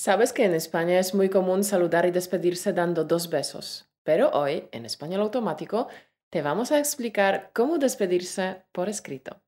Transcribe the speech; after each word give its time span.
Sabes 0.00 0.32
que 0.32 0.44
en 0.44 0.54
España 0.54 1.00
es 1.00 1.12
muy 1.12 1.28
común 1.28 1.64
saludar 1.64 2.06
y 2.06 2.12
despedirse 2.12 2.72
dando 2.72 3.02
dos 3.02 3.30
besos, 3.30 3.90
pero 4.04 4.30
hoy, 4.30 4.68
en 4.70 4.86
español 4.86 5.22
automático, 5.22 5.88
te 6.30 6.40
vamos 6.40 6.70
a 6.70 6.78
explicar 6.78 7.50
cómo 7.52 7.78
despedirse 7.78 8.62
por 8.70 8.88
escrito. 8.88 9.42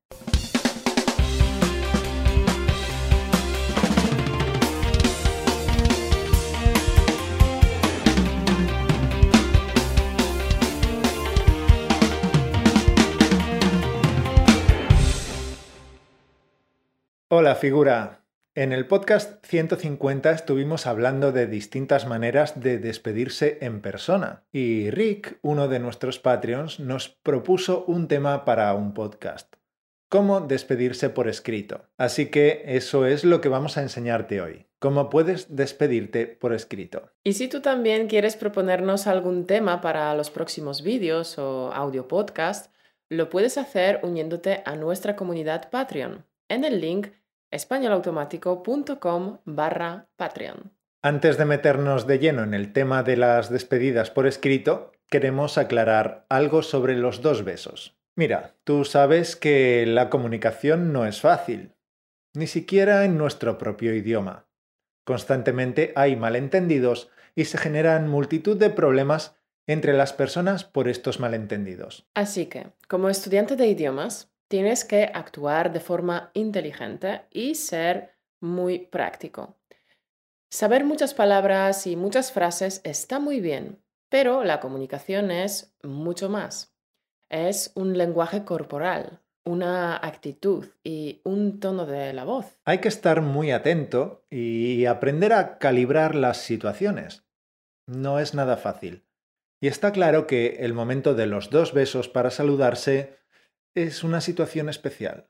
Hola 17.29 17.55
figura, 17.55 18.20
en 18.53 18.73
el 18.73 18.85
podcast 18.85 19.45
150 19.45 20.31
estuvimos 20.31 20.85
hablando 20.85 21.31
de 21.31 21.47
distintas 21.47 22.05
maneras 22.05 22.59
de 22.59 22.79
despedirse 22.79 23.59
en 23.61 23.81
persona 23.81 24.43
y 24.51 24.89
Rick, 24.89 25.39
uno 25.41 25.69
de 25.69 25.79
nuestros 25.79 26.19
Patreons, 26.19 26.79
nos 26.79 27.09
propuso 27.09 27.85
un 27.85 28.07
tema 28.07 28.43
para 28.43 28.73
un 28.73 28.93
podcast. 28.93 29.55
Cómo 30.09 30.41
despedirse 30.41 31.09
por 31.09 31.29
escrito. 31.29 31.87
Así 31.97 32.25
que 32.25 32.63
eso 32.65 33.05
es 33.05 33.23
lo 33.23 33.39
que 33.39 33.47
vamos 33.47 33.77
a 33.77 33.81
enseñarte 33.81 34.41
hoy. 34.41 34.67
Cómo 34.79 35.09
puedes 35.09 35.55
despedirte 35.55 36.27
por 36.27 36.53
escrito. 36.53 37.11
Y 37.23 37.33
si 37.33 37.47
tú 37.47 37.61
también 37.61 38.07
quieres 38.07 38.35
proponernos 38.35 39.07
algún 39.07 39.47
tema 39.47 39.79
para 39.79 40.13
los 40.15 40.29
próximos 40.29 40.83
vídeos 40.83 41.37
o 41.37 41.71
audio 41.71 42.09
podcast, 42.09 42.73
lo 43.07 43.29
puedes 43.29 43.57
hacer 43.57 44.01
uniéndote 44.03 44.63
a 44.65 44.75
nuestra 44.75 45.15
comunidad 45.15 45.69
Patreon 45.69 46.25
en 46.49 46.65
el 46.65 46.81
link 46.81 47.07
españolautomático.com 47.51 49.37
barra 49.45 50.07
Patreon. 50.15 50.71
Antes 51.03 51.37
de 51.37 51.45
meternos 51.45 52.07
de 52.07 52.19
lleno 52.19 52.43
en 52.43 52.53
el 52.53 52.73
tema 52.73 53.03
de 53.03 53.17
las 53.17 53.49
despedidas 53.49 54.11
por 54.11 54.27
escrito, 54.27 54.91
queremos 55.09 55.57
aclarar 55.57 56.25
algo 56.29 56.63
sobre 56.63 56.95
los 56.95 57.21
dos 57.21 57.43
besos. 57.43 57.97
Mira, 58.15 58.55
tú 58.63 58.85
sabes 58.85 59.35
que 59.35 59.85
la 59.85 60.09
comunicación 60.09 60.93
no 60.93 61.05
es 61.05 61.21
fácil, 61.21 61.75
ni 62.33 62.47
siquiera 62.47 63.03
en 63.05 63.17
nuestro 63.17 63.57
propio 63.57 63.93
idioma. 63.93 64.47
Constantemente 65.05 65.91
hay 65.95 66.15
malentendidos 66.15 67.09
y 67.35 67.45
se 67.45 67.57
generan 67.57 68.09
multitud 68.09 68.57
de 68.57 68.69
problemas 68.69 69.35
entre 69.67 69.93
las 69.93 70.13
personas 70.13 70.63
por 70.63 70.87
estos 70.87 71.19
malentendidos. 71.19 72.07
Así 72.13 72.45
que, 72.47 72.67
como 72.87 73.09
estudiante 73.09 73.55
de 73.55 73.67
idiomas, 73.67 74.30
Tienes 74.51 74.83
que 74.83 75.09
actuar 75.13 75.71
de 75.71 75.79
forma 75.79 76.29
inteligente 76.33 77.21
y 77.31 77.55
ser 77.55 78.17
muy 78.41 78.79
práctico. 78.79 79.55
Saber 80.49 80.83
muchas 80.83 81.13
palabras 81.13 81.87
y 81.87 81.95
muchas 81.95 82.33
frases 82.33 82.81
está 82.83 83.21
muy 83.21 83.39
bien, 83.39 83.81
pero 84.09 84.43
la 84.43 84.59
comunicación 84.59 85.31
es 85.31 85.73
mucho 85.83 86.27
más. 86.27 86.75
Es 87.29 87.71
un 87.75 87.97
lenguaje 87.97 88.43
corporal, 88.43 89.21
una 89.45 89.95
actitud 89.95 90.67
y 90.83 91.21
un 91.23 91.61
tono 91.61 91.85
de 91.85 92.11
la 92.11 92.25
voz. 92.25 92.59
Hay 92.65 92.79
que 92.79 92.89
estar 92.89 93.21
muy 93.21 93.51
atento 93.51 94.25
y 94.29 94.83
aprender 94.85 95.31
a 95.31 95.59
calibrar 95.59 96.13
las 96.13 96.35
situaciones. 96.35 97.23
No 97.87 98.19
es 98.19 98.33
nada 98.33 98.57
fácil. 98.57 99.05
Y 99.61 99.67
está 99.67 99.93
claro 99.93 100.27
que 100.27 100.57
el 100.59 100.73
momento 100.73 101.15
de 101.15 101.27
los 101.27 101.51
dos 101.51 101.71
besos 101.71 102.09
para 102.09 102.31
saludarse 102.31 103.20
es 103.75 104.03
una 104.03 104.21
situación 104.21 104.69
especial. 104.69 105.27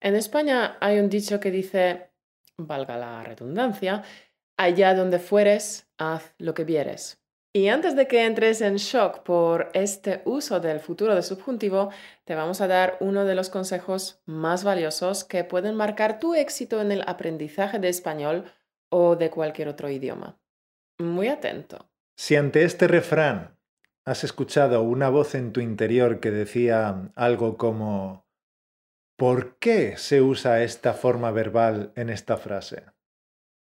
En 0.00 0.14
España 0.14 0.78
hay 0.80 0.98
un 0.98 1.08
dicho 1.08 1.40
que 1.40 1.50
dice, 1.50 2.10
valga 2.56 2.96
la 2.96 3.22
redundancia, 3.22 4.02
allá 4.56 4.94
donde 4.94 5.18
fueres, 5.18 5.88
haz 5.98 6.34
lo 6.38 6.54
que 6.54 6.64
vieres. 6.64 7.20
Y 7.52 7.68
antes 7.68 7.96
de 7.96 8.06
que 8.06 8.24
entres 8.24 8.60
en 8.60 8.76
shock 8.76 9.24
por 9.24 9.70
este 9.74 10.22
uso 10.24 10.60
del 10.60 10.78
futuro 10.78 11.16
de 11.16 11.22
subjuntivo, 11.22 11.90
te 12.24 12.36
vamos 12.36 12.60
a 12.60 12.68
dar 12.68 12.96
uno 13.00 13.24
de 13.24 13.34
los 13.34 13.50
consejos 13.50 14.22
más 14.24 14.62
valiosos 14.62 15.24
que 15.24 15.42
pueden 15.42 15.74
marcar 15.74 16.20
tu 16.20 16.34
éxito 16.34 16.80
en 16.80 16.92
el 16.92 17.02
aprendizaje 17.08 17.80
de 17.80 17.88
español 17.88 18.44
o 18.88 19.16
de 19.16 19.30
cualquier 19.30 19.66
otro 19.66 19.90
idioma. 19.90 20.38
Muy 20.98 21.26
atento. 21.26 21.90
Si 22.16 22.36
ante 22.36 22.62
este 22.62 22.86
refrán 22.86 23.56
¿Has 24.06 24.24
escuchado 24.24 24.82
una 24.82 25.10
voz 25.10 25.34
en 25.34 25.52
tu 25.52 25.60
interior 25.60 26.20
que 26.20 26.30
decía 26.30 27.12
algo 27.14 27.56
como 27.58 28.26
¿Por 29.16 29.58
qué 29.58 29.98
se 29.98 30.22
usa 30.22 30.62
esta 30.62 30.94
forma 30.94 31.30
verbal 31.30 31.92
en 31.96 32.08
esta 32.08 32.38
frase? 32.38 32.86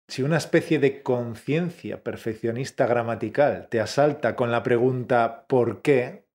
Si 0.06 0.22
una 0.22 0.36
especie 0.36 0.78
de 0.78 1.02
conciencia 1.02 2.04
perfeccionista 2.04 2.86
gramatical 2.86 3.68
te 3.68 3.80
asalta 3.80 4.36
con 4.36 4.52
la 4.52 4.62
pregunta 4.62 5.46
¿por 5.48 5.82
qué? 5.82 6.28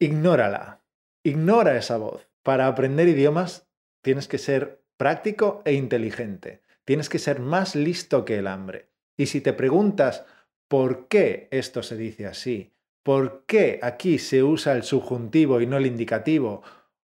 Ignórala. 0.00 0.82
Ignora 1.24 1.76
esa 1.76 1.96
voz. 1.96 2.28
Para 2.42 2.66
aprender 2.66 3.06
idiomas 3.06 3.68
tienes 4.02 4.26
que 4.26 4.38
ser 4.38 4.84
práctico 4.96 5.62
e 5.64 5.74
inteligente. 5.74 6.62
Tienes 6.84 7.08
que 7.08 7.20
ser 7.20 7.38
más 7.38 7.76
listo 7.76 8.24
que 8.24 8.38
el 8.38 8.48
hambre. 8.48 8.90
Y 9.16 9.26
si 9.26 9.40
te 9.40 9.52
preguntas 9.52 10.26
¿Por 10.68 11.08
qué 11.08 11.48
esto 11.50 11.82
se 11.82 11.96
dice 11.96 12.26
así? 12.26 12.74
¿Por 13.02 13.46
qué 13.46 13.80
aquí 13.82 14.18
se 14.18 14.42
usa 14.42 14.74
el 14.74 14.82
subjuntivo 14.82 15.62
y 15.62 15.66
no 15.66 15.78
el 15.78 15.86
indicativo? 15.86 16.62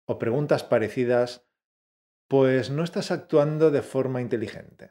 O 0.06 0.19
preguntas 0.19 0.65
parecidas, 0.65 1.47
pues 2.28 2.70
no 2.70 2.82
estás 2.82 3.12
actuando 3.12 3.70
de 3.70 3.82
forma 3.82 4.20
inteligente. 4.20 4.91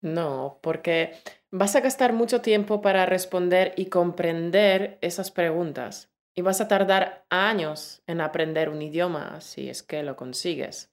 No, 0.00 0.58
porque 0.62 1.12
vas 1.52 1.76
a 1.76 1.80
gastar 1.80 2.12
mucho 2.12 2.40
tiempo 2.40 2.80
para 2.80 3.06
responder 3.06 3.74
y 3.76 3.86
comprender 3.86 4.98
esas 5.02 5.30
preguntas. 5.30 6.10
Y 6.34 6.42
vas 6.42 6.60
a 6.60 6.68
tardar 6.68 7.26
años 7.28 8.02
en 8.06 8.20
aprender 8.20 8.70
un 8.70 8.82
idioma 8.82 9.40
si 9.40 9.68
es 9.68 9.82
que 9.82 10.02
lo 10.02 10.16
consigues. 10.16 10.92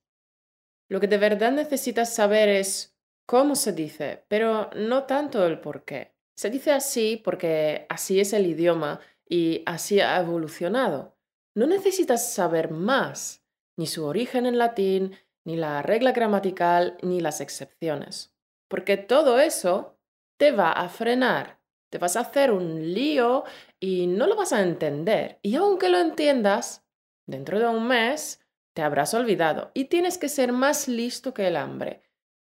Lo 0.90 1.00
que 1.00 1.08
de 1.08 1.18
verdad 1.18 1.52
necesitas 1.52 2.14
saber 2.14 2.50
es 2.50 2.96
cómo 3.26 3.56
se 3.56 3.74
dice, 3.74 4.24
pero 4.28 4.70
no 4.76 5.06
tanto 5.06 5.46
el 5.46 5.60
por 5.60 5.84
qué. 5.84 6.17
Se 6.38 6.52
dice 6.52 6.72
así 6.72 7.20
porque 7.24 7.88
así 7.90 8.20
es 8.20 8.32
el 8.32 8.46
idioma 8.46 9.00
y 9.28 9.64
así 9.66 10.00
ha 10.00 10.20
evolucionado. 10.20 11.18
No 11.56 11.66
necesitas 11.66 12.32
saber 12.32 12.70
más, 12.70 13.44
ni 13.76 13.88
su 13.88 14.06
origen 14.06 14.46
en 14.46 14.60
latín, 14.60 15.18
ni 15.44 15.56
la 15.56 15.82
regla 15.82 16.12
gramatical, 16.12 16.98
ni 17.02 17.22
las 17.22 17.42
excepciones, 17.42 18.36
porque 18.68 18.98
todo 18.98 19.40
eso 19.40 19.98
te 20.38 20.52
va 20.52 20.72
a 20.72 20.90
frenar, 20.90 21.60
te 21.90 21.98
vas 21.98 22.16
a 22.16 22.20
hacer 22.22 22.52
un 22.52 22.94
lío 22.94 23.44
y 23.80 24.06
no 24.06 24.28
lo 24.28 24.36
vas 24.36 24.54
a 24.54 24.62
entender. 24.62 25.40
Y 25.42 25.56
aunque 25.56 25.90
lo 25.90 25.98
entiendas, 25.98 26.86
dentro 27.26 27.60
de 27.60 27.68
un 27.68 27.88
mes 27.88 28.46
te 28.76 28.84
habrás 28.84 29.16
olvidado 29.16 29.72
y 29.74 29.86
tienes 29.86 30.20
que 30.20 30.30
ser 30.30 30.52
más 30.52 30.88
listo 30.88 31.34
que 31.34 31.48
el 31.48 31.56
hambre. 31.56 32.04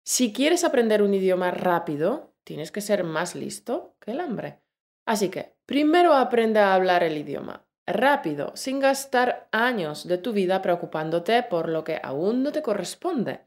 Si 0.05 0.33
quieres 0.33 0.65
aprender 0.65 1.03
un 1.03 1.15
idioma 1.15 1.53
rápido, 1.53 2.36
tienes 2.47 2.71
que 2.71 2.81
ser 2.81 3.03
más 3.03 3.35
listo 3.35 3.97
que 4.01 4.13
el 4.13 4.21
hambre. 4.21 4.61
Así 5.05 5.29
que, 5.31 5.57
primero 5.67 6.15
aprende 6.15 6.61
a 6.61 6.75
hablar 6.75 7.03
el 7.03 7.19
idioma, 7.19 7.67
rápido, 7.87 8.53
sin 8.55 8.79
gastar 8.79 9.49
años 9.51 10.07
de 10.07 10.17
tu 10.17 10.33
vida 10.33 10.63
preocupándote 10.63 11.43
por 11.43 11.69
lo 11.69 11.83
que 11.83 12.01
aún 12.03 12.45
no 12.45 12.53
te 12.53 12.63
corresponde. 12.63 13.41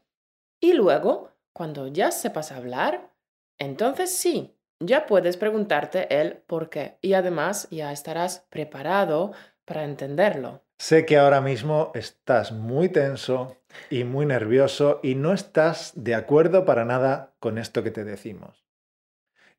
Y 0.60 0.74
luego, 0.74 1.32
cuando 1.54 1.88
ya 1.88 2.10
sepas 2.10 2.52
hablar, 2.52 3.10
entonces 3.58 4.14
sí, 4.14 4.54
ya 4.80 5.06
puedes 5.06 5.38
preguntarte 5.38 6.20
el 6.20 6.36
por 6.36 6.68
qué 6.68 6.98
y 7.00 7.14
además 7.14 7.68
ya 7.70 7.92
estarás 7.92 8.46
preparado 8.50 9.32
para 9.64 9.84
entenderlo. 9.84 10.62
Sé 10.78 11.06
que 11.06 11.18
ahora 11.18 11.40
mismo 11.40 11.90
estás 11.94 12.52
muy 12.52 12.90
tenso 12.90 13.56
y 13.88 14.04
muy 14.04 14.26
nervioso 14.26 15.00
y 15.02 15.14
no 15.14 15.32
estás 15.32 15.92
de 15.94 16.14
acuerdo 16.14 16.66
para 16.66 16.84
nada 16.84 17.34
con 17.38 17.56
esto 17.56 17.82
que 17.82 17.90
te 17.90 18.04
decimos 18.04 18.69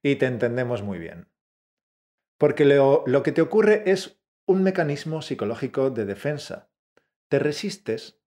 y 0.03 0.15
te 0.15 0.25
entendemos 0.25 0.81
muy 0.81 0.99
bien. 0.99 1.27
Porque 2.37 2.65
lo, 2.65 3.23
que 3.23 3.31
te 3.31 3.41
ocurre 3.41 3.83
es 3.85 4.19
un 4.45 4.63
mecanismo 4.63 5.21
psicológico 5.21 5.91
de 5.91 6.05
defensa. 6.05 6.69
Te 7.29 7.39
resistes 7.39 8.19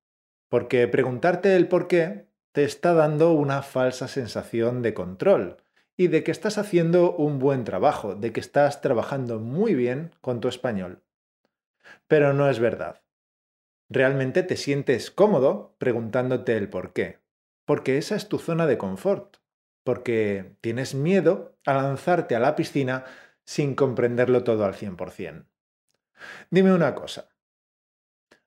porque 0.49 0.87
preguntarte 0.87 1.57
el 1.57 1.67
por 1.67 1.89
qué 1.89 2.29
te 2.53 2.63
está 2.63 2.95
dando 2.95 3.33
una 3.33 3.63
falsa 3.63 4.07
sensación 4.07 4.83
de 4.83 4.95
control 4.95 5.57
y 5.97 6.07
de 6.07 6.23
que 6.23 6.31
estás 6.31 6.59
haciendo 6.59 7.17
un 7.17 7.39
buen 7.39 7.65
trabajo, 7.65 8.15
de 8.15 8.33
que 8.33 8.41
estás 8.41 8.81
trabajando 8.81 9.41
muy 9.41 9.75
bien 9.75 10.15
con 10.21 10.41
tu 10.41 10.49
español. 10.49 11.03
Pero 12.07 12.33
no 12.33 12.49
es 12.49 12.61
verdad. 12.61 13.03
Realmente 13.89 14.43
te 14.43 14.57
sientes 14.57 15.11
cómodo 15.11 15.75
preguntándote 15.79 16.57
el 16.57 16.69
por 16.71 16.93
qué, 16.93 17.19
porque 17.65 17.99
esa 17.99 18.15
es 18.15 18.29
tu 18.29 18.39
zona 18.39 18.67
de 18.67 18.79
confort 18.79 19.39
porque 19.85 20.57
tienes 20.61 20.95
miedo 20.95 21.57
a 21.65 21.75
lanzarte 21.75 22.35
a 22.35 22.41
la 22.41 22.57
piscina 22.57 23.05
sin 23.45 23.75
comprenderlo 23.75 24.43
todo 24.43 24.65
al 24.65 24.75
100%. 24.75 25.47
Dime 26.51 26.73
una 26.73 26.95
cosa. 26.95 27.29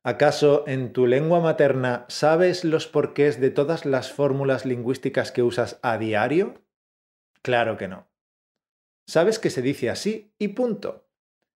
¿Acaso 0.04 0.63
en 0.68 0.94
tu 0.94 1.06
lengua 1.06 1.39
materna 1.39 2.06
sabes 2.07 2.63
los 2.63 2.88
porqués 2.88 3.39
de 3.39 3.50
todas 3.50 3.86
las 3.86 4.12
fórmulas 4.12 4.66
lingüísticas 4.66 5.31
que 5.31 5.44
usas 5.44 5.80
a 5.84 5.98
diario? 5.98 6.63
Claro 7.42 7.78
que 7.78 7.88
no. 7.88 8.10
Sabes 9.06 9.38
que 9.38 9.50
se 9.50 9.62
dice 9.62 9.89
así 9.89 10.34
y 10.39 10.50
punto. 10.50 11.10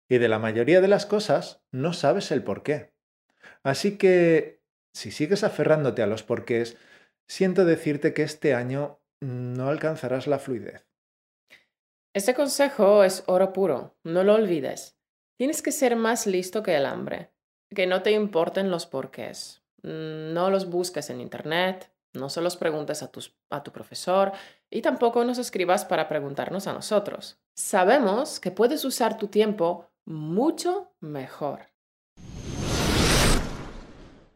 Y 0.10 0.18
de 0.18 0.28
la 0.28 0.40
mayoría 0.40 0.81
de 0.81 0.88
las 0.88 1.06
cosas 1.06 1.64
no 1.72 1.94
sabes 1.94 2.31
el 2.31 2.44
por 2.44 2.64
qué. 2.64 2.92
Así 3.64 3.98
que, 3.98 4.64
si 4.94 5.12
sigues 5.12 5.44
aferrándote 5.44 6.02
a 6.02 6.08
los 6.08 6.24
porqués, 6.24 6.78
siento 7.28 7.66
decirte 7.66 8.14
que 8.14 8.24
este 8.24 8.56
año 8.56 8.99
no 9.21 9.69
alcanzarás 9.69 10.27
la 10.27 10.39
fluidez. 10.39 10.88
Este 12.13 12.33
consejo 12.33 13.04
es 13.04 13.24
oro 13.27 13.54
puro, 13.54 13.95
no 14.04 14.24
lo 14.24 14.36
olvides. 14.36 14.98
Tienes 15.38 15.62
que 15.62 15.71
ser 15.71 15.95
más 15.95 16.27
listo 16.27 16.63
que 16.63 16.75
el 16.75 16.86
hambre, 16.86 17.31
que 17.74 17.88
no 17.88 18.01
te 18.01 18.12
importen 18.12 18.71
los 18.71 18.86
porqués. 18.86 19.63
Mm, 19.83 20.33
no 20.33 20.50
los 20.50 20.69
busques 20.69 21.10
en 21.10 21.21
Internet, 21.21 21.92
no 22.13 22.30
se 22.30 22.42
los 22.42 22.57
preguntes 22.57 23.04
a, 23.04 23.12
a 23.51 23.63
tu 23.63 23.71
profesor 23.71 24.31
y 24.69 24.81
tampoco 24.81 25.24
nos 25.24 25.38
escribas 25.38 25.86
para 25.86 26.10
preguntarnos 26.10 26.68
a 26.68 26.74
nosotros. 26.74 27.39
Sabemos 27.56 28.39
que 28.39 28.51
puedes 28.51 28.83
usar 28.83 29.18
tu 29.18 29.27
tiempo 29.27 29.89
mucho 30.06 30.92
mejor. 31.00 31.68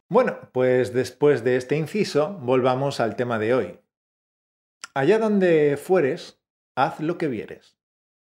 Bueno, 0.10 0.38
pues 0.52 0.94
después 0.94 1.44
de 1.44 1.56
este 1.56 1.76
inciso, 1.76 2.38
volvamos 2.42 3.00
al 3.00 3.16
tema 3.16 3.40
de 3.40 3.56
hoy. 3.56 3.80
Allá 4.96 5.18
donde 5.18 5.78
fueres, 5.78 6.40
haz 6.76 7.00
lo 7.00 7.18
que 7.18 7.28
vieres. 7.28 7.78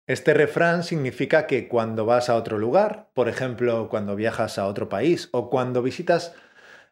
Este 0.08 0.34
refrán 0.34 0.84
significa 0.84 1.48
que 1.48 1.68
cuando 1.68 2.06
vas 2.06 2.30
a 2.30 2.36
otro 2.36 2.60
lugar, 2.60 3.10
por 3.14 3.30
ejemplo, 3.30 3.90
cuando 3.90 4.16
viajas 4.16 4.60
a 4.60 4.68
otro 4.68 4.90
país 4.90 5.30
o 5.32 5.50
cuando 5.50 5.82
visitas 5.82 6.36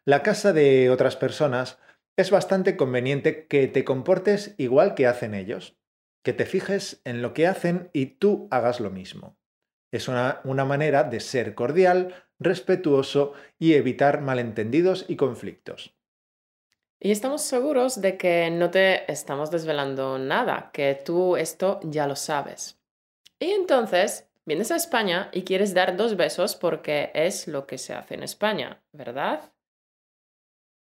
la 0.04 0.22
casa 0.22 0.52
de 0.52 0.90
otras 0.90 1.16
personas, 1.16 1.78
es 2.16 2.30
bastante 2.30 2.76
conveniente 2.76 3.46
que 3.46 3.68
te 3.68 3.84
comportes 3.84 4.54
igual 4.58 4.94
que 4.94 5.06
hacen 5.06 5.34
ellos, 5.34 5.76
que 6.24 6.32
te 6.32 6.46
fijes 6.46 7.00
en 7.04 7.22
lo 7.22 7.32
que 7.32 7.46
hacen 7.46 7.90
y 7.92 8.06
tú 8.06 8.48
hagas 8.50 8.80
lo 8.80 8.90
mismo. 8.90 9.36
Es 9.92 10.08
una, 10.08 10.40
manera 10.44 11.04
de 11.04 11.20
ser 11.20 11.54
cordial, 11.54 12.26
respetuoso 12.38 13.34
y 13.58 13.74
evitar 13.74 14.20
malentendidos 14.20 15.04
y 15.08 15.16
conflictos. 15.16 15.99
Y 17.02 17.12
estamos 17.12 17.40
seguros 17.40 18.02
de 18.02 18.18
que 18.18 18.50
no 18.50 18.70
te 18.70 19.10
estamos 19.10 19.50
desvelando 19.50 20.18
nada, 20.18 20.70
que 20.72 20.94
tú 20.94 21.36
esto 21.36 21.80
ya 21.82 22.06
lo 22.06 22.14
sabes. 22.14 22.78
Y 23.38 23.52
entonces 23.52 24.28
vienes 24.44 24.70
a 24.70 24.76
España 24.76 25.30
y 25.32 25.44
quieres 25.44 25.72
dar 25.72 25.96
dos 25.96 26.16
besos 26.18 26.56
porque 26.56 27.10
es 27.14 27.48
lo 27.48 27.66
que 27.66 27.78
se 27.78 27.94
hace 27.94 28.14
en 28.14 28.22
España, 28.22 28.82
¿verdad? 28.92 29.50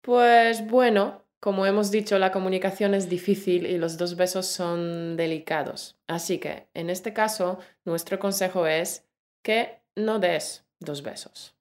Pues 0.01 0.67
bueno, 0.67 1.25
como 1.39 1.65
hemos 1.65 1.91
dicho, 1.91 2.19
la 2.19 2.31
comunicación 2.31 2.93
es 2.93 3.07
difícil 3.07 3.65
y 3.65 3.77
los 3.77 3.97
dos 3.97 4.17
besos 4.17 4.47
son 4.47 5.15
delicados. 5.15 5.97
Así 6.07 6.39
que, 6.39 6.67
en 6.73 6.89
este 6.89 7.13
caso, 7.13 7.57
nuestro 7.85 8.19
consejo 8.19 8.67
es 8.67 9.07
que 9.43 9.81
no 9.95 10.19
des 10.19 10.65
dos 10.79 11.03
besos. 11.03 11.55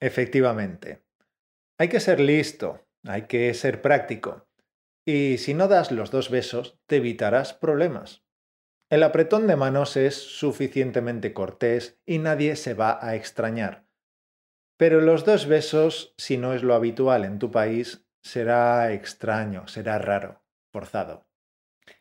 Efectivamente. 0.00 1.02
Hay 1.78 1.88
que 1.88 2.00
ser 2.00 2.20
listo, 2.20 2.83
hay 3.04 3.22
que 3.22 3.52
ser 3.54 3.82
práctico. 3.82 4.46
Y 5.06 5.38
si 5.38 5.54
no 5.54 5.68
das 5.68 5.92
los 5.92 6.10
dos 6.10 6.30
besos, 6.30 6.78
te 6.86 6.96
evitarás 6.96 7.52
problemas. 7.52 8.24
El 8.90 9.02
apretón 9.02 9.46
de 9.46 9.56
manos 9.56 9.96
es 9.96 10.14
suficientemente 10.14 11.32
cortés 11.32 12.00
y 12.06 12.18
nadie 12.18 12.56
se 12.56 12.74
va 12.74 12.98
a 13.04 13.14
extrañar. 13.14 13.86
Pero 14.76 15.00
los 15.00 15.24
dos 15.24 15.46
besos, 15.46 16.14
si 16.16 16.36
no 16.36 16.52
es 16.54 16.62
lo 16.62 16.74
habitual 16.74 17.24
en 17.24 17.38
tu 17.38 17.50
país, 17.50 18.06
será 18.22 18.92
extraño, 18.92 19.68
será 19.68 19.98
raro, 19.98 20.42
forzado. 20.72 21.26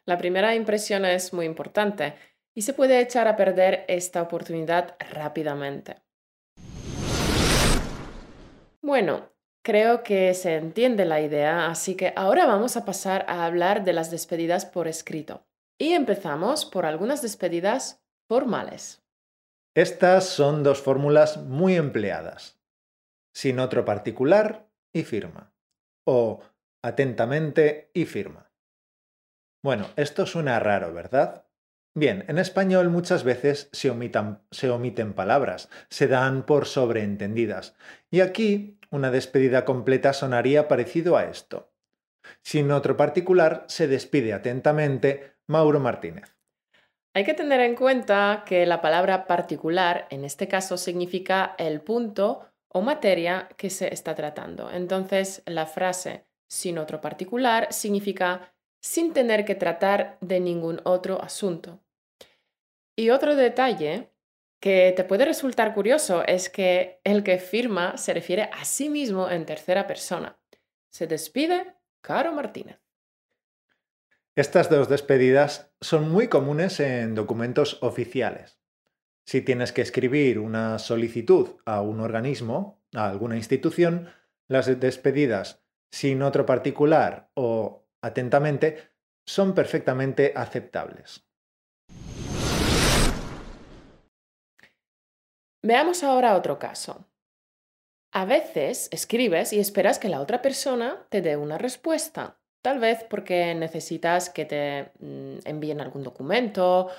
La 0.06 0.18
primera 0.18 0.56
impresión 0.56 1.06
es 1.06 1.34
muy 1.34 1.46
importante 1.46 2.16
y 2.54 2.62
se 2.62 2.74
puede 2.74 3.00
echar 3.02 3.28
a 3.28 3.36
perder 3.36 3.86
esta 3.88 4.22
oportunidad 4.22 4.96
rápidamente. 5.12 6.02
Bueno, 8.82 9.33
creo 9.64 10.04
que 10.04 10.34
se 10.34 10.56
entiende 10.56 11.06
la 11.06 11.22
idea, 11.22 11.68
así 11.68 11.96
que 11.96 12.14
ahora 12.16 12.46
vamos 12.46 12.78
a 12.78 12.86
pasar 12.86 13.26
a 13.28 13.46
hablar 13.46 13.84
de 13.84 13.94
las 13.94 14.12
despedidas 14.12 14.66
por 14.66 14.88
escrito. 14.88 15.46
Y 15.80 15.94
empezamos 15.94 16.66
por 16.66 16.86
algunas 16.86 17.22
despedidas 17.22 18.04
formales. 18.28 19.04
Estas 19.76 20.30
son 20.30 20.62
dos 20.64 20.82
fórmulas 20.82 21.38
muy 21.38 21.76
empleadas 21.76 22.60
sin 23.34 23.60
otro 23.60 23.84
particular 23.84 24.70
y 24.94 25.04
firma. 25.04 25.54
O 26.06 26.42
atentamente 26.84 27.90
y 27.94 28.06
firma. 28.06 28.52
Bueno, 29.64 29.88
esto 29.96 30.26
suena 30.26 30.60
raro, 30.60 30.94
¿verdad? 30.94 31.43
Bien, 31.96 32.26
en 32.28 32.40
español 32.40 32.90
muchas 32.90 33.24
veces 33.24 33.70
se, 33.72 33.92
se 34.52 34.70
omiten 34.72 35.14
palabras, 35.14 35.70
se 35.90 36.08
dan 36.08 36.44
por 36.44 36.66
sobreentendidas. 36.66 37.76
Y 38.10 38.22
aquí 38.22 38.80
una 38.90 39.12
despedida 39.12 39.64
completa 39.64 40.14
sonaría 40.14 40.68
parecido 40.68 41.18
a 41.18 41.26
esto. 41.26 41.72
Sin 42.42 42.72
otro 42.72 42.98
particular, 42.98 43.66
se 43.68 43.88
despide 43.88 44.34
atentamente 44.34 45.34
Mauro 45.46 45.80
Martínez. 45.80 46.36
Hay 47.14 47.26
que 47.26 47.36
tener 47.36 47.60
en 47.60 47.76
cuenta 47.76 48.44
que 48.46 48.66
la 48.66 48.82
palabra 48.82 49.28
particular 49.28 50.08
en 50.10 50.26
este 50.26 50.48
caso 50.48 50.78
significa 50.78 51.54
el 51.60 51.82
punto 51.82 52.50
o 52.70 52.82
materia 52.82 53.50
que 53.56 53.70
se 53.70 53.94
está 53.94 54.16
tratando. 54.16 54.72
Entonces, 54.72 55.44
la 55.46 55.68
frase 55.68 56.26
sin 56.48 56.80
otro 56.80 57.02
particular 57.02 57.72
significa 57.72 58.54
sin 58.82 59.14
tener 59.14 59.46
que 59.46 59.56
tratar 59.56 60.18
de 60.22 60.40
ningún 60.40 60.82
otro 60.84 61.22
asunto. 61.22 61.83
Y 62.96 63.10
otro 63.10 63.36
detalle 63.36 64.12
que 64.60 64.94
te 64.96 65.04
puede 65.04 65.26
resultar 65.26 65.74
curioso 65.74 66.24
es 66.26 66.50
que 66.50 67.02
el 67.04 67.24
que 67.24 67.38
firma 67.38 67.98
se 67.98 68.14
refiere 68.14 68.50
a 68.54 68.64
sí 68.64 68.90
mismo 68.90 69.30
en 69.30 69.46
tercera 69.46 69.88
persona. 69.88 70.40
Se 70.90 71.08
despide 71.08 71.76
Caro 72.02 72.32
Martínez. 72.32 72.80
Estas 74.36 74.70
dos 74.70 74.90
despedidas 74.90 75.72
son 75.82 76.10
muy 76.10 76.28
comunes 76.28 76.80
en 76.80 77.14
documentos 77.14 77.78
oficiales. 77.82 78.60
Si 79.26 79.42
tienes 79.42 79.72
que 79.72 79.82
escribir 79.82 80.40
una 80.40 80.80
solicitud 80.80 81.58
a 81.66 81.82
un 81.82 82.00
organismo, 82.00 82.84
a 82.94 83.10
alguna 83.10 83.38
institución, 83.38 84.10
las 84.48 84.80
despedidas 84.80 85.64
sin 85.92 86.22
otro 86.22 86.46
particular 86.46 87.30
o 87.36 87.86
atentamente 88.02 88.92
son 89.26 89.54
perfectamente 89.54 90.34
aceptables. 90.36 91.26
Veamos 95.66 96.04
ahora 96.04 96.36
otro 96.36 96.60
caso. 96.60 97.06
A 98.12 98.26
veces 98.26 98.90
escribes 98.92 99.54
y 99.54 99.60
esperas 99.60 99.98
que 99.98 100.10
la 100.10 100.20
otra 100.20 100.42
persona 100.42 101.08
te 101.10 101.22
dé 101.22 101.38
una 101.38 101.58
respuesta, 101.58 102.38
tal 102.62 102.80
vez 102.80 103.06
porque 103.06 103.56
necesitas 103.56 104.30
que 104.30 104.44
te 104.44 104.92
mm, 105.00 105.40
envíen 105.46 105.80
algún 105.80 106.04
documento 106.04 106.90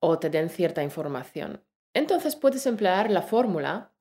o 0.00 0.18
te 0.18 0.30
den 0.30 0.50
cierta 0.50 0.82
información. 0.82 1.64
Entonces 1.94 2.34
puedes 2.34 2.66
emplear 2.66 3.08
la 3.08 3.22
fórmula 3.22 3.92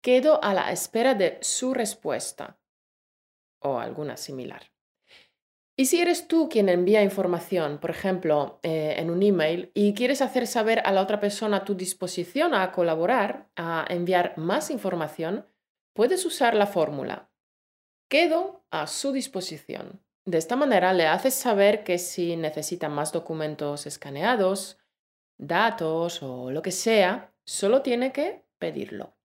quedo 0.00 0.42
a 0.44 0.54
la 0.54 0.70
espera 0.70 1.14
de 1.14 1.38
su 1.42 1.74
respuesta 1.74 2.60
o 3.58 3.80
alguna 3.80 4.16
similar. 4.16 4.75
Y 5.78 5.86
si 5.86 6.00
eres 6.00 6.26
tú 6.26 6.48
quien 6.48 6.68
envía 6.68 7.02
información, 7.02 7.78
por 7.78 7.90
ejemplo, 7.90 8.58
eh, 8.62 8.94
en 8.96 9.10
un 9.10 9.22
email, 9.22 9.70
y 9.74 9.92
quieres 9.92 10.22
hacer 10.22 10.46
saber 10.46 10.80
a 10.86 10.92
la 10.92 11.02
otra 11.02 11.20
persona 11.20 11.64
tu 11.64 11.74
disposición 11.74 12.54
a 12.54 12.72
colaborar, 12.72 13.48
a 13.56 13.84
enviar 13.90 14.38
más 14.38 14.70
información, 14.70 15.46
puedes 15.92 16.24
usar 16.24 16.54
la 16.54 16.66
fórmula 16.66 17.30
quedo 18.08 18.64
a 18.70 18.86
su 18.86 19.10
disposición. 19.10 20.00
De 20.24 20.38
esta 20.38 20.54
manera 20.54 20.92
le 20.92 21.06
haces 21.06 21.34
saber 21.34 21.82
que 21.82 21.98
si 21.98 22.36
necesita 22.36 22.88
más 22.88 23.10
documentos 23.10 23.84
escaneados, 23.84 24.78
datos 25.38 26.22
o 26.22 26.52
lo 26.52 26.62
que 26.62 26.70
sea, 26.70 27.32
Solo 27.48 27.80
tiene 27.80 28.10
que 28.10 28.44
pedirlo. 28.58 29.15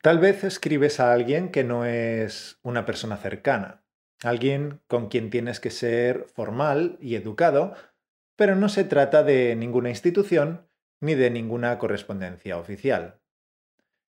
Tal 0.00 0.20
vez 0.20 0.44
escribes 0.44 1.00
a 1.00 1.12
alguien 1.12 1.50
que 1.50 1.64
no 1.64 1.84
es 1.84 2.60
una 2.62 2.84
persona 2.84 3.16
cercana, 3.16 3.84
alguien 4.22 4.80
con 4.86 5.08
quien 5.08 5.28
tienes 5.28 5.58
que 5.58 5.70
ser 5.70 6.26
formal 6.34 6.98
y 7.00 7.16
educado, 7.16 7.74
pero 8.36 8.54
no 8.54 8.68
se 8.68 8.84
trata 8.84 9.24
de 9.24 9.56
ninguna 9.56 9.90
institución 9.90 10.68
ni 11.00 11.16
de 11.16 11.30
ninguna 11.30 11.78
correspondencia 11.78 12.58
oficial. 12.58 13.20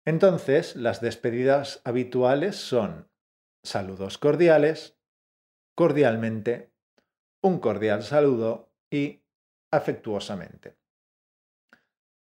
Entonces, 0.06 0.76
las 0.76 1.02
despedidas 1.02 1.82
habituales 1.84 2.56
son 2.56 3.10
saludos 3.64 4.18
cordiales, 4.18 4.98
cordialmente, 5.76 6.72
un 7.42 7.60
cordial 7.60 8.02
saludo 8.02 8.72
y 8.90 9.24
afectuosamente. 9.72 10.78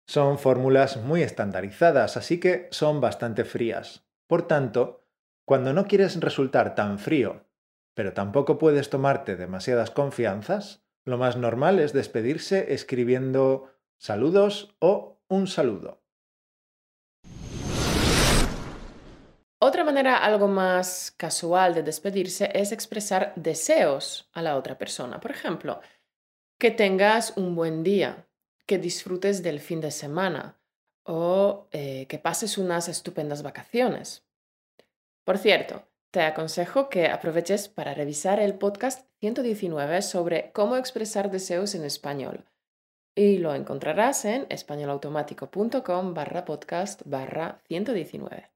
Son 0.09 0.39
fórmulas 0.39 0.97
muy 0.97 1.23
estandarizadas, 1.23 2.17
así 2.17 2.41
que 2.41 2.67
son 2.71 2.99
bastante 3.03 3.45
frías. 3.45 4.07
Por 4.27 4.49
tanto, 4.49 5.05
cuando 5.45 5.75
no 5.75 5.87
quieres 5.87 6.19
resultar 6.19 6.75
tan 6.75 6.99
frío, 6.99 7.45
pero 7.93 8.15
tampoco 8.15 8.57
puedes 8.57 8.89
tomarte 8.89 9.37
demasiadas 9.37 9.91
confianzas, 9.91 10.83
lo 11.05 11.19
más 11.19 11.37
normal 11.37 11.79
es 11.79 11.93
despedirse 11.93 12.73
escribiendo 12.73 13.71
saludos 13.99 14.75
o 14.79 15.21
un 15.29 15.47
saludo. 15.47 16.01
Otra 19.61 19.85
manera 19.85 20.17
algo 20.17 20.49
más 20.49 21.13
casual 21.19 21.75
de 21.75 21.83
despedirse 21.83 22.51
es 22.55 22.73
expresar 22.73 23.35
deseos 23.37 24.31
a 24.33 24.41
la 24.41 24.57
otra 24.57 24.79
persona. 24.79 25.21
Por 25.21 25.33
ejemplo, 25.33 25.83
que 26.59 26.71
tengas 26.71 27.37
un 27.37 27.55
buen 27.55 27.83
día, 27.83 28.28
que 28.69 28.79
disfrutes 28.79 29.43
del 29.43 29.61
fin 29.61 29.81
de 29.81 29.91
semana 29.91 30.61
o 31.03 31.67
eh, 31.73 32.07
que 32.07 32.19
pases 32.19 32.59
unas 32.59 32.89
estupendas 32.89 33.43
vacaciones. 33.43 34.25
Por 35.25 35.39
cierto, 35.39 35.89
te 36.11 36.21
aconsejo 36.21 36.89
que 36.91 37.07
aproveches 37.07 37.69
para 37.69 37.95
revisar 37.95 38.39
el 38.41 38.55
podcast 38.55 39.09
119 39.21 40.03
sobre 40.03 40.53
cómo 40.53 40.77
expresar 40.77 41.31
deseos 41.31 41.75
en 41.75 41.85
español 41.85 42.45
y 43.17 43.39
lo 43.39 43.55
encontrarás 43.55 44.25
en 44.27 44.47
españolautomático.com 44.51 46.15
barra 46.15 46.45
podcast 46.45 47.03
barra 47.05 47.63
119. 47.69 48.51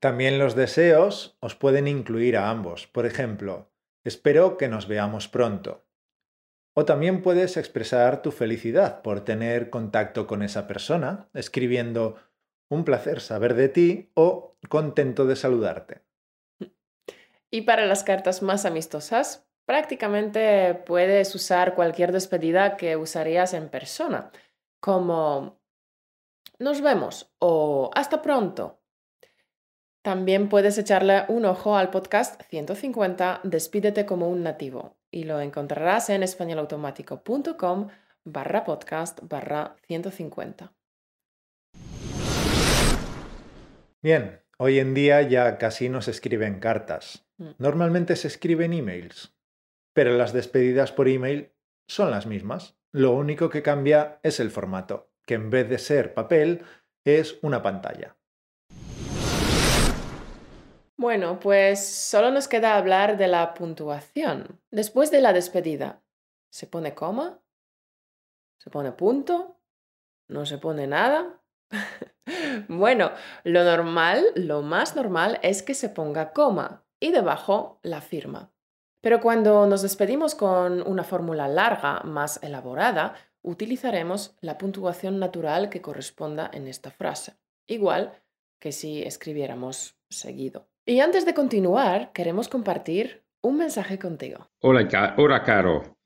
También 0.00 0.38
los 0.38 0.54
deseos 0.54 1.36
os 1.40 1.54
pueden 1.54 1.88
incluir 1.88 2.36
a 2.36 2.50
ambos. 2.50 2.86
Por 2.88 3.06
ejemplo, 3.06 3.70
espero 4.04 4.56
que 4.56 4.68
nos 4.68 4.88
veamos 4.88 5.28
pronto. 5.28 5.87
O 6.78 6.84
también 6.84 7.22
puedes 7.22 7.56
expresar 7.56 8.22
tu 8.22 8.30
felicidad 8.30 9.02
por 9.02 9.24
tener 9.24 9.68
contacto 9.68 10.28
con 10.28 10.44
esa 10.44 10.68
persona, 10.68 11.28
escribiendo 11.34 12.14
un 12.70 12.84
placer 12.84 13.20
saber 13.20 13.54
de 13.54 13.68
ti 13.68 14.12
o 14.14 14.56
contento 14.68 15.26
de 15.26 15.34
saludarte. 15.34 16.04
Y 17.50 17.62
para 17.62 17.84
las 17.84 18.04
cartas 18.04 18.42
más 18.42 18.64
amistosas, 18.64 19.44
prácticamente 19.66 20.74
puedes 20.86 21.34
usar 21.34 21.74
cualquier 21.74 22.12
despedida 22.12 22.76
que 22.76 22.96
usarías 22.96 23.54
en 23.54 23.70
persona, 23.70 24.30
como 24.78 25.58
nos 26.60 26.80
vemos 26.80 27.28
o 27.40 27.90
hasta 27.92 28.22
pronto. 28.22 28.77
También 30.08 30.48
puedes 30.48 30.78
echarle 30.78 31.24
un 31.28 31.44
ojo 31.44 31.76
al 31.76 31.90
podcast 31.90 32.40
150 32.44 33.40
Despídete 33.42 34.06
como 34.06 34.30
un 34.30 34.42
nativo 34.42 34.96
y 35.10 35.24
lo 35.24 35.38
encontrarás 35.38 36.08
en 36.08 36.22
españolautomático.com 36.22 37.88
barra 38.24 38.64
podcast 38.64 39.20
barra 39.28 39.76
150. 39.86 40.72
Bien, 44.00 44.40
hoy 44.56 44.78
en 44.78 44.94
día 44.94 45.20
ya 45.20 45.58
casi 45.58 45.90
no 45.90 46.00
se 46.00 46.12
escriben 46.12 46.58
cartas. 46.58 47.28
Mm. 47.36 47.50
Normalmente 47.58 48.16
se 48.16 48.28
escriben 48.28 48.72
emails, 48.72 49.36
pero 49.92 50.16
las 50.16 50.32
despedidas 50.32 50.90
por 50.90 51.08
email 51.08 51.52
son 51.86 52.10
las 52.10 52.24
mismas. 52.24 52.78
Lo 52.92 53.12
único 53.12 53.50
que 53.50 53.62
cambia 53.62 54.20
es 54.22 54.40
el 54.40 54.50
formato, 54.50 55.12
que 55.26 55.34
en 55.34 55.50
vez 55.50 55.68
de 55.68 55.76
ser 55.76 56.14
papel 56.14 56.62
es 57.04 57.38
una 57.42 57.62
pantalla. 57.62 58.17
Bueno, 60.98 61.38
pues 61.38 61.86
solo 61.86 62.32
nos 62.32 62.48
queda 62.48 62.76
hablar 62.76 63.18
de 63.18 63.28
la 63.28 63.54
puntuación. 63.54 64.60
Después 64.72 65.12
de 65.12 65.20
la 65.20 65.32
despedida, 65.32 66.02
¿se 66.50 66.66
pone 66.66 66.92
coma? 66.96 67.38
¿Se 68.58 68.68
pone 68.68 68.90
punto? 68.90 69.60
¿No 70.26 70.44
se 70.44 70.58
pone 70.58 70.88
nada? 70.88 71.40
bueno, 72.68 73.12
lo 73.44 73.62
normal, 73.62 74.24
lo 74.34 74.62
más 74.62 74.96
normal 74.96 75.38
es 75.44 75.62
que 75.62 75.74
se 75.74 75.88
ponga 75.88 76.32
coma 76.32 76.84
y 76.98 77.12
debajo 77.12 77.78
la 77.84 78.00
firma. 78.00 78.50
Pero 79.00 79.20
cuando 79.20 79.68
nos 79.68 79.82
despedimos 79.82 80.34
con 80.34 80.82
una 80.82 81.04
fórmula 81.04 81.46
larga, 81.46 82.00
más 82.00 82.42
elaborada, 82.42 83.14
utilizaremos 83.42 84.36
la 84.40 84.58
puntuación 84.58 85.20
natural 85.20 85.70
que 85.70 85.80
corresponda 85.80 86.50
en 86.52 86.66
esta 86.66 86.90
frase, 86.90 87.36
igual 87.68 88.20
que 88.58 88.72
si 88.72 89.04
escribiéramos 89.04 89.96
seguido. 90.10 90.66
Y 90.88 91.00
antes 91.00 91.26
de 91.26 91.34
continuar, 91.34 92.12
queremos 92.14 92.48
compartir 92.48 93.22
un 93.42 93.58
mensaje 93.58 93.98
contigo. 93.98 94.48
Hola, 94.60 95.14
hola 95.18 95.42
caro. 95.42 95.98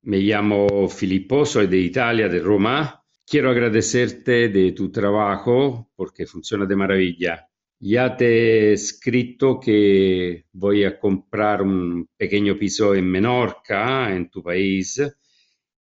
Me 0.00 0.16
llamo 0.16 0.88
Filippo, 0.88 1.44
soy 1.44 1.66
de 1.66 1.76
Italia, 1.76 2.26
de 2.26 2.40
Roma. 2.40 3.04
Quiero 3.26 3.50
agradecerte 3.50 4.48
de 4.48 4.72
tu 4.72 4.90
trabajo 4.90 5.90
porque 5.94 6.24
funciona 6.24 6.64
de 6.64 6.74
maravilla. 6.74 7.50
Ya 7.80 8.16
te 8.16 8.70
he 8.70 8.72
escrito 8.72 9.60
que 9.60 10.46
voy 10.52 10.84
a 10.84 10.98
comprar 10.98 11.60
un 11.60 12.08
pequeño 12.16 12.56
piso 12.56 12.94
en 12.94 13.10
Menorca, 13.10 14.10
en 14.10 14.30
tu 14.30 14.42
país, 14.42 15.02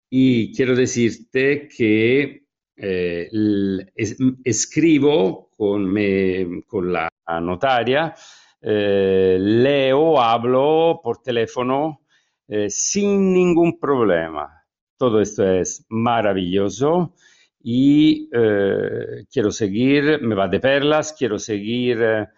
y 0.08 0.50
quiero 0.56 0.74
decirte 0.74 1.68
que 1.68 2.46
eh, 2.74 3.30
escribo 4.44 5.50
con, 5.50 5.94
con 6.66 6.90
la 6.90 7.10
notaria 7.42 8.14
eh, 8.60 9.38
leo, 9.40 10.20
hablo 10.20 11.00
por 11.02 11.22
teléfono 11.22 12.02
eh, 12.48 12.70
sin 12.70 13.32
ningún 13.32 13.78
problema. 13.78 14.64
Todo 14.96 15.20
esto 15.20 15.46
es 15.48 15.84
maravilloso 15.88 17.14
y 17.60 18.28
eh, 18.32 19.26
quiero 19.30 19.50
seguir, 19.50 20.20
me 20.22 20.34
va 20.34 20.48
de 20.48 20.60
perlas, 20.60 21.12
quiero 21.12 21.38
seguir 21.38 22.28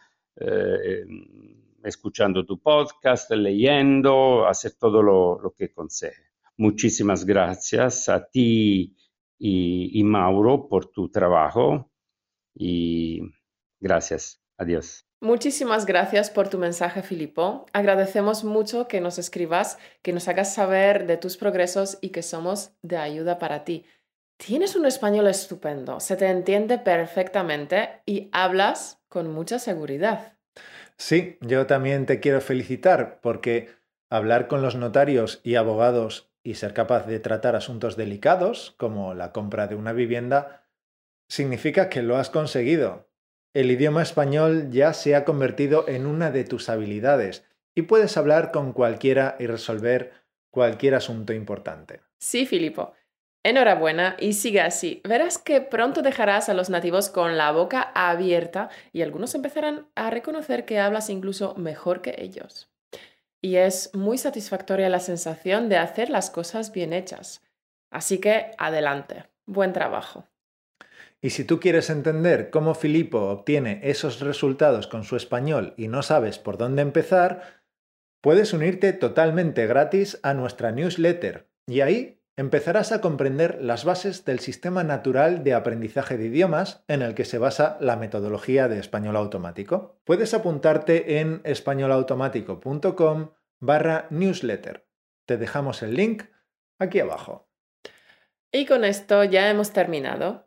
escuchando 1.82 2.46
tu 2.46 2.60
podcast, 2.60 3.30
leyendo, 3.32 4.46
hacer 4.46 4.74
todo 4.78 5.02
lo, 5.02 5.40
lo 5.40 5.52
que 5.52 5.72
conseje. 5.72 6.22
Muchísimas 6.56 7.24
gracias 7.24 8.08
a 8.08 8.28
ti 8.28 8.96
y, 9.38 9.98
y 10.00 10.04
Mauro 10.04 10.68
por 10.68 10.86
tu 10.86 11.08
trabajo 11.08 11.90
y 12.54 13.22
gracias. 13.80 14.42
Adiós. 14.56 15.07
Muchísimas 15.20 15.84
gracias 15.84 16.30
por 16.30 16.48
tu 16.48 16.58
mensaje, 16.58 17.02
Filipo. 17.02 17.66
Agradecemos 17.72 18.44
mucho 18.44 18.86
que 18.86 19.00
nos 19.00 19.18
escribas, 19.18 19.76
que 20.02 20.12
nos 20.12 20.28
hagas 20.28 20.54
saber 20.54 21.06
de 21.06 21.16
tus 21.16 21.36
progresos 21.36 21.98
y 22.00 22.10
que 22.10 22.22
somos 22.22 22.70
de 22.82 22.98
ayuda 22.98 23.40
para 23.40 23.64
ti. 23.64 23.84
Tienes 24.36 24.76
un 24.76 24.86
español 24.86 25.26
estupendo, 25.26 25.98
se 25.98 26.16
te 26.16 26.28
entiende 26.28 26.78
perfectamente 26.78 28.02
y 28.06 28.28
hablas 28.30 29.00
con 29.08 29.32
mucha 29.32 29.58
seguridad. 29.58 30.38
Sí, 30.96 31.36
yo 31.40 31.66
también 31.66 32.06
te 32.06 32.20
quiero 32.20 32.40
felicitar 32.40 33.20
porque 33.20 33.70
hablar 34.10 34.46
con 34.46 34.62
los 34.62 34.76
notarios 34.76 35.40
y 35.42 35.56
abogados 35.56 36.30
y 36.44 36.54
ser 36.54 36.74
capaz 36.74 37.06
de 37.06 37.18
tratar 37.18 37.56
asuntos 37.56 37.96
delicados, 37.96 38.76
como 38.78 39.14
la 39.14 39.32
compra 39.32 39.66
de 39.66 39.74
una 39.74 39.92
vivienda, 39.92 40.64
significa 41.28 41.88
que 41.88 42.02
lo 42.02 42.16
has 42.16 42.30
conseguido 42.30 43.07
el 43.58 43.72
idioma 43.72 44.02
español 44.02 44.70
ya 44.70 44.92
se 44.92 45.16
ha 45.16 45.24
convertido 45.24 45.88
en 45.88 46.06
una 46.06 46.30
de 46.30 46.44
tus 46.44 46.68
habilidades 46.68 47.44
y 47.74 47.82
puedes 47.82 48.16
hablar 48.16 48.52
con 48.52 48.72
cualquiera 48.72 49.34
y 49.40 49.48
resolver 49.48 50.12
cualquier 50.52 50.94
asunto 50.94 51.32
importante. 51.32 52.02
Sí, 52.20 52.46
Filipo. 52.46 52.92
Enhorabuena 53.42 54.16
y 54.20 54.34
sigue 54.34 54.60
así. 54.60 55.00
Verás 55.02 55.38
que 55.38 55.60
pronto 55.60 56.02
dejarás 56.02 56.48
a 56.48 56.54
los 56.54 56.70
nativos 56.70 57.08
con 57.08 57.36
la 57.36 57.50
boca 57.50 57.90
abierta 57.96 58.68
y 58.92 59.02
algunos 59.02 59.34
empezarán 59.34 59.88
a 59.96 60.10
reconocer 60.10 60.64
que 60.64 60.78
hablas 60.78 61.10
incluso 61.10 61.56
mejor 61.56 62.00
que 62.00 62.14
ellos. 62.18 62.70
Y 63.42 63.56
es 63.56 63.92
muy 63.92 64.18
satisfactoria 64.18 64.88
la 64.88 65.00
sensación 65.00 65.68
de 65.68 65.78
hacer 65.78 66.10
las 66.10 66.30
cosas 66.30 66.70
bien 66.70 66.92
hechas. 66.92 67.42
Así 67.90 68.20
que 68.20 68.52
adelante. 68.56 69.24
Buen 69.46 69.72
trabajo. 69.72 70.28
Y 71.20 71.30
si 71.30 71.44
tú 71.44 71.58
quieres 71.58 71.90
entender 71.90 72.50
cómo 72.50 72.74
Filipo 72.74 73.30
obtiene 73.30 73.80
esos 73.82 74.20
resultados 74.20 74.86
con 74.86 75.04
su 75.04 75.16
español 75.16 75.74
y 75.76 75.88
no 75.88 76.02
sabes 76.02 76.38
por 76.38 76.58
dónde 76.58 76.82
empezar, 76.82 77.62
puedes 78.20 78.52
unirte 78.52 78.92
totalmente 78.92 79.66
gratis 79.66 80.20
a 80.22 80.34
nuestra 80.34 80.70
newsletter 80.70 81.48
y 81.66 81.80
ahí 81.80 82.20
empezarás 82.36 82.92
a 82.92 83.00
comprender 83.00 83.58
las 83.60 83.84
bases 83.84 84.24
del 84.24 84.38
sistema 84.38 84.84
natural 84.84 85.42
de 85.42 85.54
aprendizaje 85.54 86.16
de 86.16 86.26
idiomas 86.26 86.84
en 86.86 87.02
el 87.02 87.14
que 87.14 87.24
se 87.24 87.38
basa 87.38 87.76
la 87.80 87.96
metodología 87.96 88.68
de 88.68 88.78
español 88.78 89.16
automático. 89.16 90.00
Puedes 90.04 90.32
apuntarte 90.34 91.18
en 91.18 91.40
españolautomático.com 91.42 93.30
barra 93.58 94.06
newsletter. 94.10 94.86
Te 95.26 95.36
dejamos 95.36 95.82
el 95.82 95.94
link 95.94 96.22
aquí 96.78 97.00
abajo. 97.00 97.48
Y 98.52 98.66
con 98.66 98.84
esto 98.84 99.24
ya 99.24 99.50
hemos 99.50 99.72
terminado. 99.72 100.46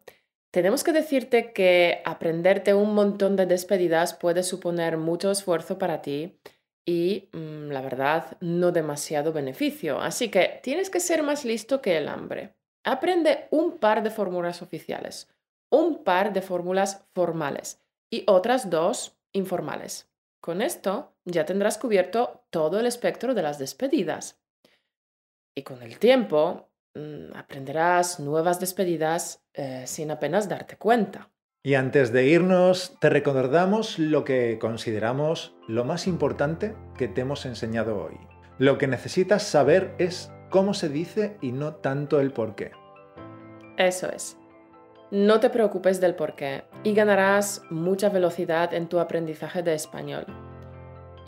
Tenemos 0.51 0.83
que 0.83 0.91
decirte 0.91 1.53
que 1.53 2.01
aprenderte 2.03 2.73
un 2.73 2.93
montón 2.93 3.37
de 3.37 3.45
despedidas 3.45 4.13
puede 4.13 4.43
suponer 4.43 4.97
mucho 4.97 5.31
esfuerzo 5.31 5.77
para 5.77 6.01
ti 6.01 6.37
y, 6.85 7.29
mm, 7.31 7.69
la 7.69 7.79
verdad, 7.79 8.37
no 8.41 8.73
demasiado 8.73 9.31
beneficio. 9.31 10.01
Así 10.01 10.29
que 10.29 10.59
tienes 10.61 10.89
que 10.89 10.99
ser 10.99 11.23
más 11.23 11.45
listo 11.45 11.81
que 11.81 11.97
el 11.97 12.09
hambre. 12.09 12.53
Aprende 12.83 13.47
un 13.51 13.77
par 13.77 14.03
de 14.03 14.09
fórmulas 14.09 14.61
oficiales, 14.61 15.29
un 15.69 16.03
par 16.03 16.33
de 16.33 16.41
fórmulas 16.41 17.05
formales 17.13 17.81
y 18.09 18.23
otras 18.27 18.69
dos 18.69 19.17
informales. 19.31 20.09
Con 20.41 20.61
esto 20.61 21.13
ya 21.23 21.45
tendrás 21.45 21.77
cubierto 21.77 22.43
todo 22.49 22.79
el 22.79 22.87
espectro 22.87 23.33
de 23.33 23.43
las 23.43 23.57
despedidas. 23.57 24.41
Y 25.55 25.63
con 25.63 25.81
el 25.81 25.97
tiempo 25.99 26.70
aprenderás 27.35 28.19
nuevas 28.19 28.59
despedidas 28.59 29.43
eh, 29.53 29.83
sin 29.85 30.11
apenas 30.11 30.49
darte 30.49 30.77
cuenta. 30.77 31.29
Y 31.63 31.75
antes 31.75 32.11
de 32.11 32.25
irnos, 32.25 32.97
te 32.99 33.09
recordamos 33.09 33.99
lo 33.99 34.23
que 34.23 34.57
consideramos 34.59 35.55
lo 35.67 35.85
más 35.85 36.07
importante 36.07 36.75
que 36.97 37.07
te 37.07 37.21
hemos 37.21 37.45
enseñado 37.45 38.03
hoy. 38.03 38.17
Lo 38.57 38.77
que 38.77 38.87
necesitas 38.87 39.43
saber 39.43 39.93
es 39.99 40.31
cómo 40.49 40.73
se 40.73 40.89
dice 40.89 41.37
y 41.41 41.51
no 41.51 41.75
tanto 41.75 42.19
el 42.19 42.31
por 42.31 42.55
qué. 42.55 42.71
Eso 43.77 44.09
es. 44.11 44.37
No 45.11 45.39
te 45.39 45.49
preocupes 45.49 46.01
del 46.01 46.15
por 46.15 46.35
qué 46.35 46.63
y 46.83 46.93
ganarás 46.93 47.61
mucha 47.69 48.09
velocidad 48.09 48.73
en 48.73 48.87
tu 48.87 48.99
aprendizaje 48.99 49.61
de 49.61 49.73
español. 49.73 50.25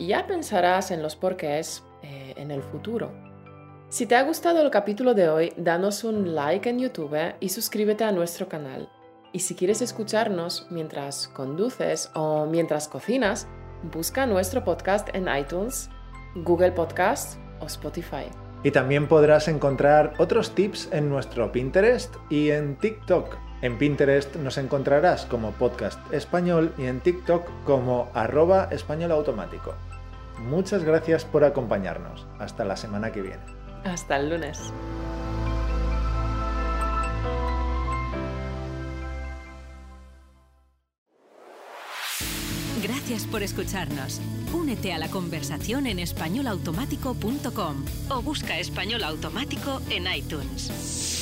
Ya 0.00 0.26
pensarás 0.26 0.90
en 0.90 1.02
los 1.02 1.16
porqués 1.16 1.84
eh, 2.02 2.34
en 2.36 2.50
el 2.50 2.62
futuro. 2.62 3.12
Si 3.94 4.06
te 4.06 4.16
ha 4.16 4.24
gustado 4.24 4.60
el 4.60 4.72
capítulo 4.72 5.14
de 5.14 5.28
hoy, 5.28 5.52
danos 5.56 6.02
un 6.02 6.34
like 6.34 6.68
en 6.68 6.80
YouTube 6.80 7.16
y 7.38 7.50
suscríbete 7.50 8.02
a 8.02 8.10
nuestro 8.10 8.48
canal. 8.48 8.88
Y 9.32 9.38
si 9.38 9.54
quieres 9.54 9.82
escucharnos 9.82 10.66
mientras 10.68 11.28
conduces 11.28 12.10
o 12.12 12.44
mientras 12.44 12.88
cocinas, 12.88 13.46
busca 13.92 14.26
nuestro 14.26 14.64
podcast 14.64 15.10
en 15.14 15.28
iTunes, 15.28 15.90
Google 16.34 16.72
Podcast 16.72 17.38
o 17.60 17.66
Spotify. 17.66 18.24
Y 18.64 18.72
también 18.72 19.06
podrás 19.06 19.46
encontrar 19.46 20.14
otros 20.18 20.56
tips 20.56 20.88
en 20.90 21.08
nuestro 21.08 21.52
Pinterest 21.52 22.12
y 22.28 22.50
en 22.50 22.74
TikTok. 22.74 23.36
En 23.62 23.78
Pinterest 23.78 24.34
nos 24.34 24.58
encontrarás 24.58 25.24
como 25.24 25.52
podcast 25.52 26.00
español 26.12 26.74
y 26.78 26.86
en 26.86 26.98
TikTok 26.98 27.48
como 27.62 28.10
arroba 28.12 28.70
español 28.72 29.12
automático. 29.12 29.72
Muchas 30.40 30.82
gracias 30.82 31.24
por 31.24 31.44
acompañarnos. 31.44 32.26
Hasta 32.40 32.64
la 32.64 32.76
semana 32.76 33.12
que 33.12 33.22
viene. 33.22 33.63
Hasta 33.84 34.16
el 34.16 34.30
lunes. 34.30 34.72
Gracias 42.82 43.26
por 43.26 43.42
escucharnos. 43.42 44.20
Únete 44.52 44.92
a 44.92 44.98
la 44.98 45.08
conversación 45.08 45.86
en 45.86 45.98
españolautomático.com 45.98 47.84
o 48.10 48.22
busca 48.22 48.58
español 48.58 49.04
automático 49.04 49.80
en 49.90 50.06
iTunes. 50.14 51.13